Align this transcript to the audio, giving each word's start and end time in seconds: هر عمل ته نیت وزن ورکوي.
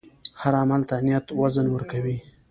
هر 0.41 0.53
عمل 0.61 0.81
ته 0.89 0.95
نیت 1.05 1.25
وزن 1.39 1.65
ورکوي. 1.71 2.17